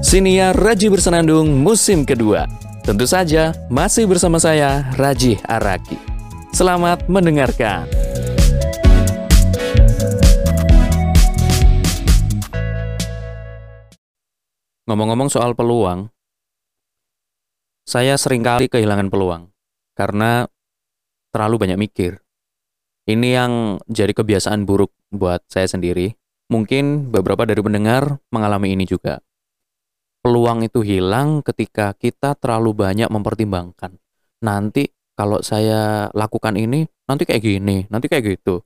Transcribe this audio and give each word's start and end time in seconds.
Siniar 0.00 0.56
Raji 0.56 0.88
Bersenandung 0.88 1.60
musim 1.60 2.08
kedua. 2.08 2.48
Tentu 2.80 3.04
saja 3.04 3.52
masih 3.68 4.08
bersama 4.08 4.40
saya 4.40 4.88
Raji 4.96 5.36
Araki. 5.44 5.92
Selamat 6.56 7.04
mendengarkan. 7.04 7.84
Ngomong-ngomong 14.88 15.28
soal 15.28 15.52
peluang, 15.52 16.08
saya 17.84 18.16
sering 18.16 18.40
kali 18.40 18.72
kehilangan 18.72 19.12
peluang 19.12 19.52
karena 20.00 20.48
terlalu 21.28 21.68
banyak 21.68 21.76
mikir. 21.76 22.24
Ini 23.04 23.28
yang 23.36 23.52
jadi 23.84 24.16
kebiasaan 24.16 24.64
buruk 24.64 24.96
buat 25.12 25.44
saya 25.52 25.68
sendiri. 25.68 26.16
Mungkin 26.48 27.12
beberapa 27.12 27.44
dari 27.44 27.60
pendengar 27.60 28.16
mengalami 28.32 28.72
ini 28.72 28.88
juga 28.88 29.20
peluang 30.20 30.64
itu 30.64 30.84
hilang 30.84 31.40
ketika 31.40 31.96
kita 31.96 32.36
terlalu 32.36 32.76
banyak 32.76 33.08
mempertimbangkan. 33.08 33.96
Nanti 34.44 34.88
kalau 35.16 35.44
saya 35.44 36.08
lakukan 36.16 36.56
ini, 36.56 36.88
nanti 37.04 37.28
kayak 37.28 37.42
gini, 37.44 37.84
nanti 37.92 38.08
kayak 38.08 38.40
gitu. 38.40 38.64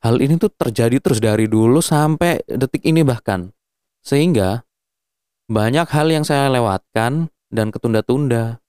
Hal 0.00 0.20
ini 0.20 0.40
tuh 0.40 0.52
terjadi 0.52 0.96
terus 1.00 1.20
dari 1.20 1.44
dulu 1.44 1.84
sampai 1.84 2.40
detik 2.48 2.84
ini 2.88 3.04
bahkan. 3.04 3.52
Sehingga 4.00 4.64
banyak 5.48 5.88
hal 5.92 6.08
yang 6.08 6.24
saya 6.24 6.48
lewatkan 6.48 7.28
dan 7.52 7.68
ketunda-tunda. 7.68 8.64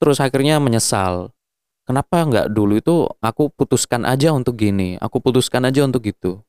Terus 0.00 0.20
akhirnya 0.24 0.56
menyesal. 0.56 1.36
Kenapa 1.84 2.24
nggak 2.24 2.54
dulu 2.54 2.80
itu 2.80 3.04
aku 3.20 3.52
putuskan 3.52 4.08
aja 4.08 4.32
untuk 4.32 4.56
gini, 4.56 4.96
aku 4.96 5.20
putuskan 5.20 5.68
aja 5.68 5.84
untuk 5.84 6.06
gitu. 6.06 6.40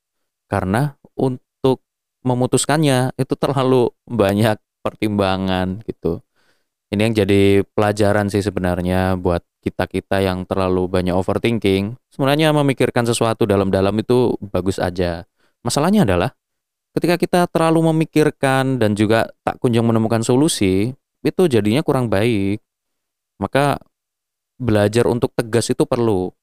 Karena 0.48 0.96
untuk 1.12 1.84
memutuskannya 2.24 3.12
itu 3.18 3.34
terlalu 3.36 3.92
banyak 4.22 4.56
pertimbangan 4.82 5.80
gitu. 5.86 6.20
Ini 6.92 7.08
yang 7.08 7.14
jadi 7.24 7.64
pelajaran 7.72 8.28
sih 8.28 8.44
sebenarnya 8.44 9.16
buat 9.16 9.40
kita-kita 9.64 10.20
yang 10.20 10.44
terlalu 10.44 10.92
banyak 10.92 11.16
overthinking. 11.16 11.96
Sebenarnya 12.12 12.52
memikirkan 12.52 13.08
sesuatu 13.08 13.48
dalam-dalam 13.48 13.96
itu 13.96 14.36
bagus 14.52 14.76
aja. 14.76 15.24
Masalahnya 15.64 16.04
adalah 16.04 16.36
ketika 16.92 17.16
kita 17.16 17.40
terlalu 17.48 17.94
memikirkan 17.94 18.76
dan 18.76 18.92
juga 18.92 19.32
tak 19.40 19.56
kunjung 19.56 19.88
menemukan 19.88 20.20
solusi, 20.20 20.92
itu 21.24 21.42
jadinya 21.48 21.80
kurang 21.80 22.12
baik. 22.12 22.60
Maka 23.40 23.80
belajar 24.60 25.08
untuk 25.08 25.32
tegas 25.32 25.72
itu 25.72 25.88
perlu. 25.88 26.34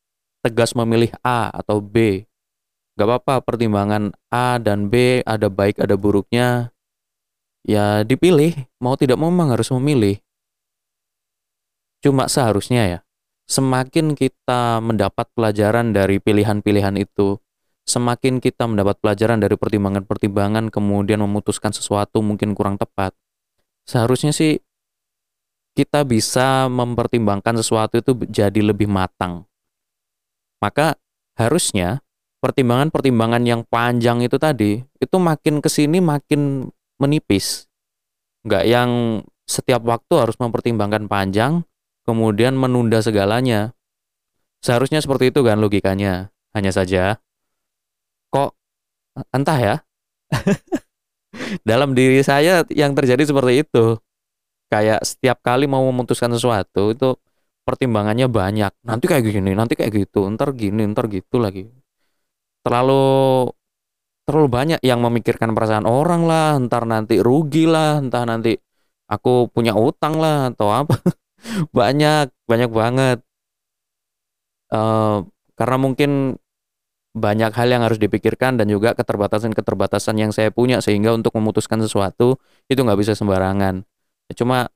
Tegas 0.41 0.73
memilih 0.73 1.13
A 1.21 1.51
atau 1.53 1.83
B. 1.83 2.25
Gak 2.97 3.05
apa-apa 3.05 3.45
pertimbangan 3.45 4.15
A 4.33 4.57
dan 4.57 4.89
B 4.89 5.21
ada 5.23 5.47
baik 5.51 5.77
ada 5.77 5.93
buruknya 5.93 6.73
ya 7.69 8.01
dipilih 8.01 8.57
mau 8.81 8.97
tidak 8.97 9.21
mau 9.21 9.29
memang 9.29 9.53
harus 9.53 9.69
memilih. 9.77 10.17
Cuma 12.01 12.25
seharusnya 12.25 12.83
ya 12.89 12.99
semakin 13.45 14.17
kita 14.17 14.81
mendapat 14.81 15.29
pelajaran 15.37 15.93
dari 15.93 16.17
pilihan-pilihan 16.17 16.97
itu 16.97 17.37
semakin 17.85 18.41
kita 18.41 18.65
mendapat 18.65 18.97
pelajaran 19.01 19.41
dari 19.41 19.57
pertimbangan-pertimbangan 19.57 20.69
kemudian 20.69 21.21
memutuskan 21.21 21.73
sesuatu 21.73 22.21
mungkin 22.21 22.53
kurang 22.53 22.77
tepat 22.77 23.17
seharusnya 23.89 24.29
sih 24.29 24.61
kita 25.73 26.05
bisa 26.05 26.69
mempertimbangkan 26.69 27.57
sesuatu 27.57 28.03
itu 28.03 28.11
jadi 28.27 28.59
lebih 28.59 28.91
matang. 28.91 29.47
Maka 30.59 30.99
harusnya 31.39 32.03
pertimbangan-pertimbangan 32.43 33.43
yang 33.47 33.61
panjang 33.63 34.19
itu 34.19 34.35
tadi 34.35 34.83
itu 34.83 35.15
makin 35.15 35.63
ke 35.63 35.71
sini 35.71 36.03
makin 36.03 36.67
menipis. 36.99 37.65
Nggak 38.45 38.63
yang 38.67 38.89
setiap 39.49 39.81
waktu 39.87 40.13
harus 40.19 40.37
mempertimbangkan 40.37 41.09
panjang, 41.09 41.65
kemudian 42.05 42.53
menunda 42.53 43.01
segalanya. 43.01 43.73
Seharusnya 44.61 44.99
seperti 44.99 45.31
itu 45.31 45.41
kan 45.41 45.57
logikanya. 45.57 46.29
Hanya 46.49 46.73
saja, 46.73 47.21
kok 48.33 48.57
entah 49.29 49.59
ya, 49.61 49.75
dalam 51.69 51.93
diri 51.93 52.25
saya 52.25 52.65
yang 52.73 52.97
terjadi 52.97 53.21
seperti 53.21 53.65
itu. 53.65 53.97
Kayak 54.69 55.01
setiap 55.01 55.41
kali 55.41 55.65
mau 55.65 55.81
memutuskan 55.89 56.29
sesuatu 56.33 56.93
itu 56.93 57.17
pertimbangannya 57.65 58.25
banyak. 58.29 58.73
Nanti 58.85 59.05
kayak 59.05 59.29
gini, 59.29 59.53
nanti 59.53 59.77
kayak 59.77 59.93
gitu, 59.93 60.25
ntar 60.33 60.53
gini, 60.57 60.89
ntar 60.89 61.05
gitu 61.09 61.37
lagi. 61.37 61.69
Terlalu 62.65 63.05
terlalu 64.29 64.49
banyak 64.53 64.79
yang 64.85 65.01
memikirkan 65.01 65.57
perasaan 65.57 65.89
orang 65.89 66.29
lah, 66.29 66.61
ntar 66.61 66.85
nanti 66.85 67.17
rugi 67.17 67.65
lah, 67.65 67.97
entah 67.97 68.29
nanti 68.29 68.53
aku 69.09 69.49
punya 69.49 69.73
utang 69.73 70.21
lah 70.21 70.53
atau 70.53 70.69
apa. 70.69 71.01
banyak, 71.77 72.29
banyak 72.45 72.69
banget. 72.69 73.17
Uh, 74.69 75.25
karena 75.57 75.77
mungkin 75.81 76.37
banyak 77.17 77.49
hal 77.57 77.67
yang 77.73 77.81
harus 77.81 77.97
dipikirkan 77.97 78.61
dan 78.61 78.69
juga 78.69 78.93
keterbatasan-keterbatasan 78.93 80.13
yang 80.21 80.29
saya 80.29 80.53
punya 80.53 80.77
sehingga 80.77 81.09
untuk 81.17 81.33
memutuskan 81.33 81.81
sesuatu 81.81 82.37
itu 82.69 82.77
nggak 82.77 83.01
bisa 83.01 83.17
sembarangan. 83.17 83.81
Cuma 84.37 84.69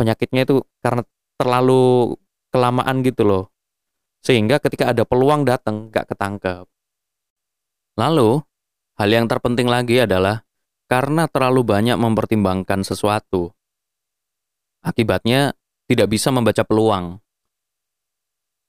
penyakitnya 0.00 0.48
itu 0.48 0.64
karena 0.80 1.04
terlalu 1.36 2.16
kelamaan 2.48 3.04
gitu 3.04 3.28
loh. 3.28 3.44
Sehingga 4.24 4.56
ketika 4.56 4.96
ada 4.96 5.04
peluang 5.04 5.44
datang 5.44 5.92
nggak 5.92 6.16
ketangkep. 6.16 6.64
Lalu 8.00 8.40
Hal 8.96 9.12
yang 9.12 9.28
terpenting 9.28 9.68
lagi 9.68 10.00
adalah 10.00 10.40
karena 10.88 11.28
terlalu 11.28 11.68
banyak 11.68 12.00
mempertimbangkan 12.00 12.80
sesuatu. 12.80 13.52
Akibatnya 14.80 15.52
tidak 15.84 16.08
bisa 16.16 16.32
membaca 16.32 16.64
peluang. 16.64 17.20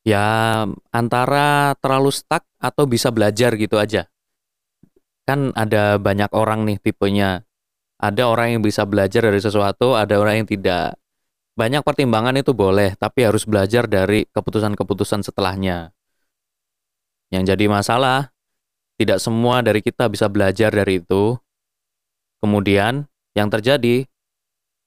Ya, 0.04 0.64
antara 0.92 1.76
terlalu 1.80 2.12
stuck 2.12 2.44
atau 2.60 2.84
bisa 2.88 3.08
belajar 3.12 3.56
gitu 3.56 3.80
aja. 3.80 4.08
Kan 5.24 5.52
ada 5.56 5.96
banyak 5.96 6.32
orang 6.36 6.64
nih 6.64 6.80
tipenya. 6.80 7.44
Ada 8.00 8.28
orang 8.28 8.60
yang 8.60 8.62
bisa 8.64 8.84
belajar 8.84 9.26
dari 9.26 9.40
sesuatu, 9.40 9.96
ada 9.96 10.16
orang 10.20 10.44
yang 10.44 10.48
tidak. 10.48 10.96
Banyak 11.58 11.82
pertimbangan 11.82 12.38
itu 12.38 12.54
boleh, 12.54 12.94
tapi 13.00 13.26
harus 13.26 13.44
belajar 13.48 13.90
dari 13.90 14.30
keputusan-keputusan 14.30 15.26
setelahnya. 15.26 15.92
Yang 17.34 17.44
jadi 17.56 17.66
masalah 17.68 18.37
tidak 18.98 19.22
semua 19.22 19.62
dari 19.62 19.80
kita 19.86 20.10
bisa 20.10 20.26
belajar 20.28 20.74
dari 20.74 21.00
itu. 21.00 21.38
Kemudian 22.42 23.06
yang 23.38 23.50
terjadi 23.54 24.06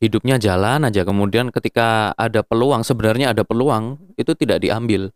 hidupnya 0.02 0.40
jalan 0.40 0.88
aja. 0.88 1.06
Kemudian 1.06 1.54
ketika 1.54 2.10
ada 2.18 2.42
peluang, 2.42 2.82
sebenarnya 2.82 3.30
ada 3.30 3.46
peluang, 3.46 4.00
itu 4.18 4.34
tidak 4.34 4.66
diambil. 4.66 5.14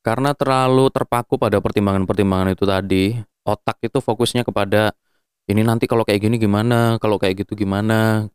Karena 0.00 0.32
terlalu 0.32 0.88
terpaku 0.88 1.36
pada 1.36 1.60
pertimbangan-pertimbangan 1.60 2.52
itu 2.52 2.64
tadi, 2.64 3.04
otak 3.44 3.80
itu 3.84 3.98
fokusnya 4.00 4.44
kepada 4.44 4.92
ini 5.44 5.60
nanti 5.60 5.84
kalau 5.84 6.08
kayak 6.08 6.24
gini 6.24 6.36
gimana, 6.40 6.96
kalau 7.00 7.20
kayak 7.20 7.44
gitu 7.44 7.52
gimana. 7.56 8.28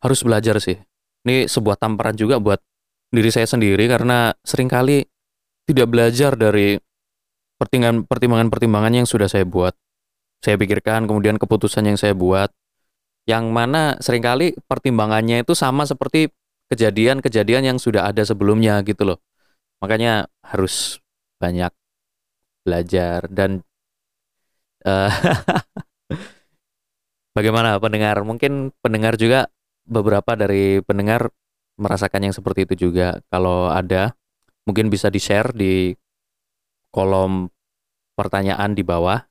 Harus 0.00 0.22
belajar 0.22 0.56
sih. 0.62 0.78
Ini 1.26 1.50
sebuah 1.50 1.76
tamparan 1.76 2.16
juga 2.16 2.40
buat 2.40 2.62
diri 3.10 3.28
saya 3.28 3.44
sendiri 3.44 3.90
karena 3.90 4.32
sering 4.46 4.70
kali 4.70 5.04
tidak 5.66 5.90
belajar 5.90 6.38
dari 6.38 6.78
pertimbangan-pertimbangan 7.60 8.92
yang 8.96 9.06
sudah 9.06 9.28
saya 9.28 9.44
buat. 9.44 9.76
Saya 10.40 10.56
pikirkan 10.56 11.04
kemudian 11.04 11.36
keputusan 11.36 11.84
yang 11.84 12.00
saya 12.00 12.16
buat 12.16 12.48
yang 13.28 13.52
mana 13.52 14.00
sering 14.00 14.24
kali 14.24 14.56
pertimbangannya 14.64 15.44
itu 15.44 15.52
sama 15.52 15.84
seperti 15.84 16.32
kejadian-kejadian 16.72 17.74
yang 17.74 17.78
sudah 17.78 18.08
ada 18.08 18.24
sebelumnya 18.24 18.80
gitu 18.86 19.04
loh. 19.04 19.18
Makanya 19.84 20.32
harus 20.40 20.98
banyak 21.36 21.70
belajar 22.64 23.28
dan 23.28 23.60
uh, 24.88 25.10
bagaimana 27.36 27.76
pendengar? 27.78 28.24
Mungkin 28.24 28.72
pendengar 28.80 29.20
juga 29.20 29.52
beberapa 29.84 30.34
dari 30.34 30.80
pendengar 30.80 31.28
merasakan 31.80 32.30
yang 32.30 32.34
seperti 32.34 32.68
itu 32.68 32.88
juga. 32.88 33.20
Kalau 33.28 33.68
ada 33.68 34.16
mungkin 34.64 34.92
bisa 34.92 35.08
di-share 35.08 35.52
di 35.56 35.96
kolom 36.92 37.48
pertanyaan 38.20 38.76
di 38.76 38.84
bawah. 38.84 39.24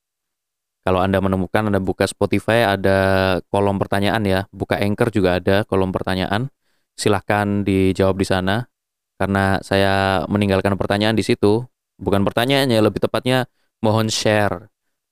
Kalau 0.81 1.05
Anda 1.05 1.21
menemukan, 1.21 1.69
Anda 1.69 1.77
buka 1.77 2.09
Spotify, 2.09 2.65
ada 2.65 2.97
kolom 3.53 3.77
pertanyaan 3.77 4.25
ya. 4.25 4.39
Buka 4.49 4.81
Anchor 4.81 5.13
juga 5.13 5.37
ada 5.37 5.61
kolom 5.69 5.93
pertanyaan. 5.93 6.49
Silahkan 6.97 7.61
dijawab 7.61 8.17
di 8.17 8.25
sana. 8.25 8.65
Karena 9.21 9.61
saya 9.61 10.25
meninggalkan 10.25 10.73
pertanyaan 10.79 11.13
di 11.13 11.21
situ. 11.21 11.61
Bukan 12.01 12.25
pertanyaannya, 12.25 12.79
lebih 12.81 13.05
tepatnya 13.05 13.45
mohon 13.85 14.09
share 14.09 14.71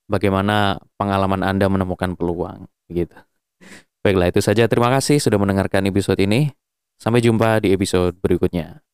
bagaimana 0.10 0.82
pengalaman 0.98 1.46
Anda 1.46 1.70
menemukan 1.70 2.18
peluang. 2.18 2.66
Begitu. 2.90 3.14
Baiklah, 4.02 4.32
itu 4.32 4.40
saja. 4.40 4.66
Terima 4.66 4.88
kasih 4.88 5.20
sudah 5.20 5.38
mendengarkan 5.38 5.84
episode 5.86 6.18
ini. 6.24 6.50
Sampai 6.98 7.22
jumpa 7.22 7.62
di 7.62 7.76
episode 7.76 8.18
berikutnya. 8.18 8.87